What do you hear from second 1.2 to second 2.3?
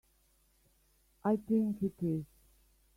I think it is.